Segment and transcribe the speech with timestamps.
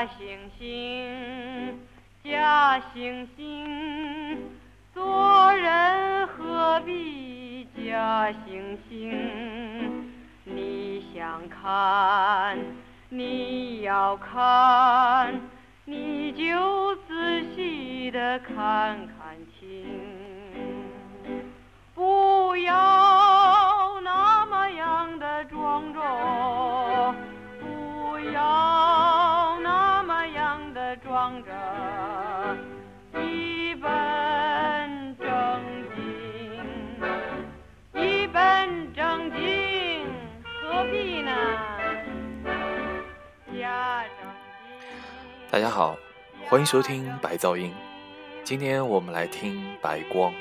[0.00, 1.74] 假惺惺，
[2.24, 4.38] 假惺惺，
[4.94, 9.10] 做人何必假惺惺？
[10.44, 12.56] 你想看，
[13.10, 15.38] 你要看，
[15.84, 18.56] 你就仔细的看
[19.06, 19.19] 看
[45.52, 45.98] 大家好，
[46.48, 47.72] 欢迎收听白噪音。
[48.44, 50.32] 今天我们来听《白光》。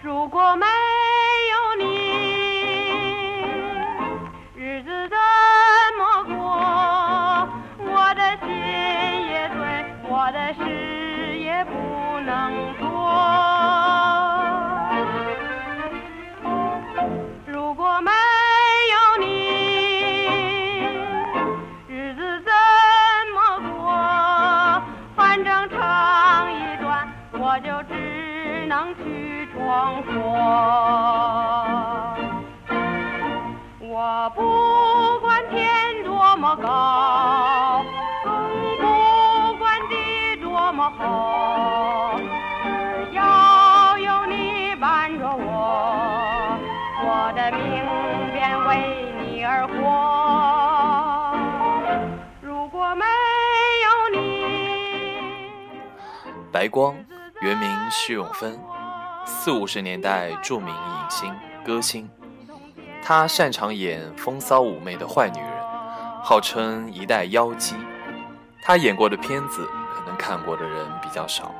[0.00, 0.66] 如果没
[27.40, 30.08] 我就只能去闯祸。
[33.80, 37.84] 我不管天多么高，
[38.24, 38.32] 更
[38.78, 38.82] 不
[39.56, 42.18] 管地多么厚，
[42.66, 46.58] 只要有你伴着我，
[47.04, 47.62] 我的命
[48.32, 48.68] 便为
[49.22, 49.76] 你而活。
[52.42, 53.04] 如果没
[53.84, 53.86] 有
[54.20, 54.20] 你，
[56.52, 56.96] 白光
[57.40, 58.58] 原名施永芬，
[59.24, 61.32] 四五十年代著名影星、
[61.64, 62.10] 歌星。
[63.00, 65.50] 她擅长演风骚妩媚的坏女人，
[66.20, 67.76] 号称一代妖姬。
[68.60, 71.54] 她演过的片子可能看过的人比较少，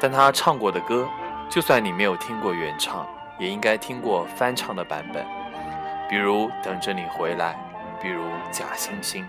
[0.00, 1.06] 但她唱过的歌，
[1.48, 3.06] 就算你没有听过原唱，
[3.38, 5.24] 也应该听过翻唱的版本，
[6.10, 7.56] 比如《等着你回来》，
[8.02, 9.22] 比如《假惺惺》。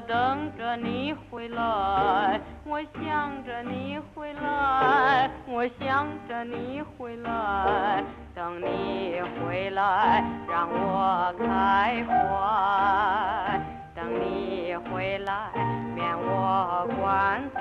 [0.00, 8.04] 等着你回来，我想着你回来，我想着你回来，
[8.34, 13.60] 等你回来让我开怀，
[13.94, 15.50] 等你回来
[15.94, 17.60] 免我关怀。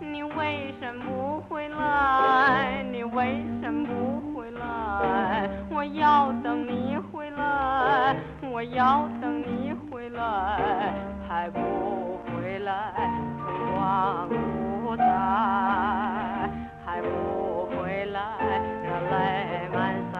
[0.00, 2.82] 你为什么不回来？
[2.90, 5.48] 你为什么不回来？
[5.70, 8.16] 我要等你回来，
[8.50, 9.35] 我要等
[10.16, 10.94] 来，
[11.28, 11.60] 还不
[12.24, 12.92] 回来，
[13.38, 15.04] 春光不再，
[16.84, 18.20] 还不回来，
[18.82, 20.16] 热泪满腮，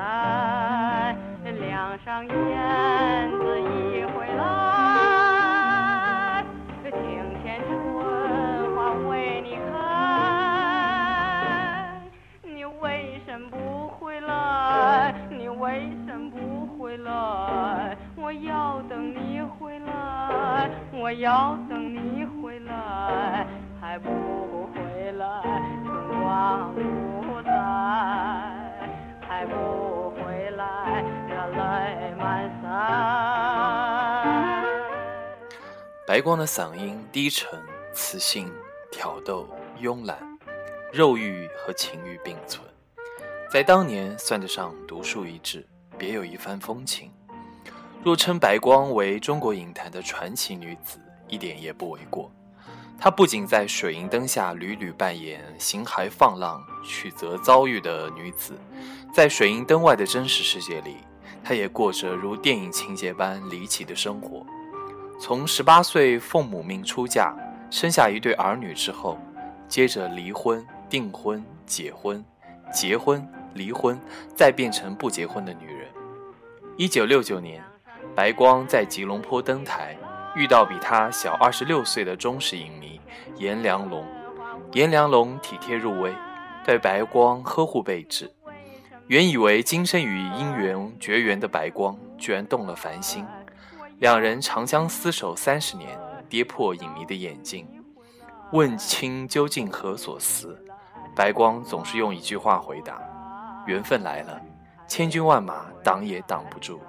[1.61, 2.25] 梁上
[21.07, 23.47] 我要等你回来，
[23.81, 24.11] 还不
[24.75, 25.41] 回来，
[25.85, 27.53] 春光不再，
[29.21, 32.67] 还不回来，热泪满腮。
[36.09, 37.57] 白光的嗓音低沉、
[37.93, 38.53] 磁性、
[38.91, 39.49] 挑逗、
[39.81, 40.19] 慵懒，
[40.93, 42.67] 肉欲和情欲并存，
[43.49, 45.65] 在当年算得上独树一帜，
[45.97, 47.13] 别有一番风情。
[48.07, 52.31] 若称白光为中国影坛的传奇女子，一点也不为过。
[52.97, 58.53] 她不仅在水银灯下屡屡扮演形骸放浪、曲折遭遇的女子，
[59.13, 60.99] 在水银灯外的真实世界里，
[61.43, 64.47] 她也过着如电影情节般离奇的生活。
[65.19, 67.35] 从十八岁奉母命出嫁，
[67.73, 69.19] 生下一对儿女之后，
[69.67, 72.25] 接着离婚、订婚、结婚、
[72.73, 73.99] 结婚、离婚，
[74.37, 75.89] 再变成不结婚的女人。
[76.77, 77.61] 一九六九年。
[78.17, 79.95] 白光在吉隆坡登台，
[80.35, 82.99] 遇到比他小二十六岁的忠实影迷
[83.37, 84.07] 颜良龙。
[84.73, 86.15] 颜良龙体贴入微，
[86.65, 88.33] 对白光呵护备至。
[89.09, 93.23] 原以为今生与姻缘绝缘的白光，居然动了凡心。
[93.99, 95.91] 两人长相厮守三十年，
[96.27, 97.69] 跌破影迷的眼镜。
[98.53, 100.59] 问清究竟何所思？
[101.15, 102.99] 白光总是用一句话回答：
[103.67, 104.41] 缘分来了，
[104.89, 106.81] 千军万马挡也挡不住。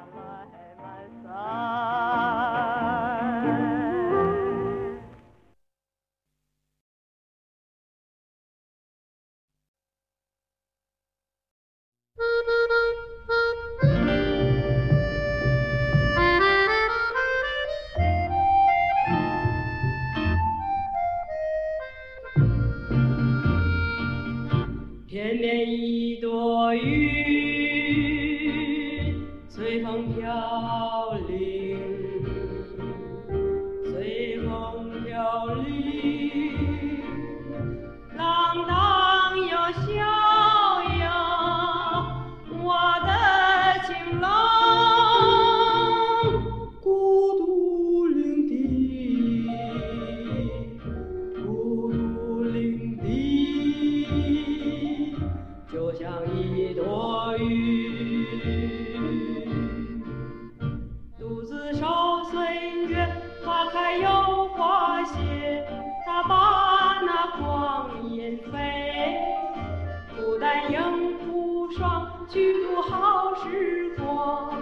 [73.51, 74.56] 时光，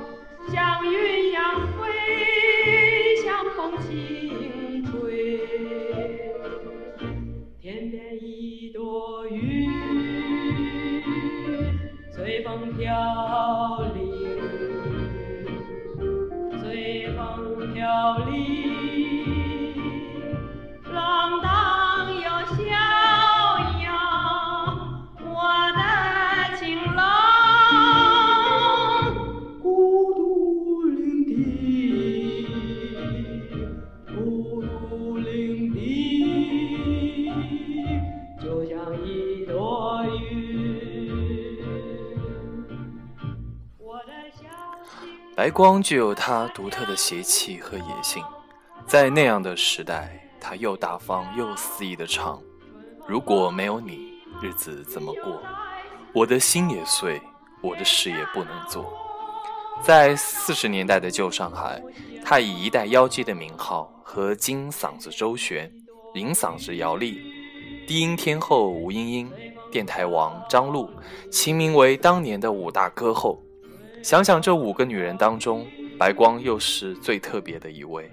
[45.46, 48.24] 白光具有他独特的邪气和野性，
[48.88, 52.42] 在那样的时代，他又大方又肆意的唱
[53.08, 54.12] ：“如果没有你，
[54.42, 55.40] 日子怎么过？
[56.16, 57.22] 我的心也碎，
[57.62, 58.92] 我的事也不能做。”
[59.86, 61.80] 在四十年代的旧上海，
[62.24, 65.72] 他以一代妖姬的名号和金嗓子周璇、
[66.16, 67.22] 银嗓子姚丽、
[67.88, 69.32] 低音天后吴莺莺、
[69.72, 70.90] 电台王张璐
[71.30, 73.45] 齐名为当年的五大歌后。
[74.06, 75.66] 想想这五个女人当中，
[75.98, 78.08] 白光又是最特别的一位。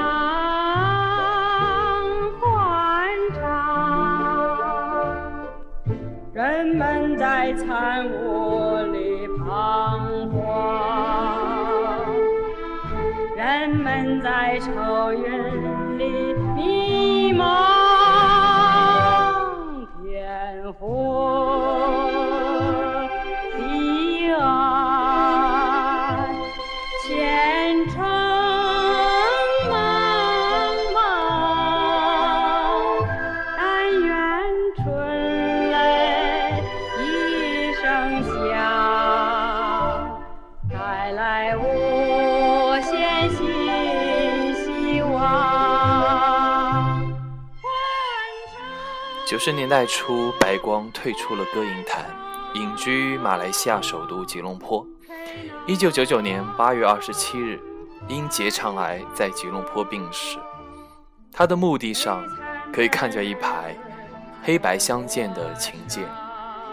[0.00, 0.08] 长
[2.40, 2.40] 欢
[3.34, 3.42] 唱，
[6.32, 10.40] 人们在残屋里彷徨，
[13.36, 17.44] 人们在愁云里迷茫，
[20.02, 20.80] 天昏
[23.56, 24.40] 地暗，
[27.06, 28.19] 前程。
[49.42, 52.04] 十年代初，白光退出了歌影坛，
[52.52, 54.86] 隐居马来西亚首都吉隆坡。
[55.66, 57.58] 一九九九年八月二十七日，
[58.06, 60.38] 因结肠癌在吉隆坡病逝。
[61.32, 62.22] 他的墓地上
[62.70, 63.74] 可以看见一排
[64.42, 66.06] 黑白相间的琴键，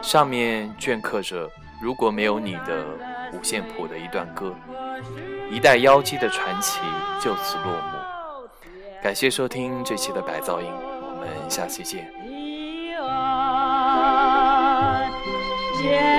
[0.01, 1.49] 上面镌刻着
[1.81, 2.85] “如果没有你”的
[3.31, 4.53] 五线谱的一段歌，
[5.49, 6.81] 一代妖姬的传奇
[7.21, 7.97] 就此落幕。
[9.01, 12.26] 感谢收听这期的白噪音，我们下期见。
[15.77, 16.16] 姐